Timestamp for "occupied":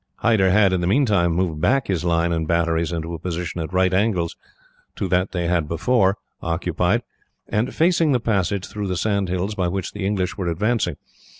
6.41-7.03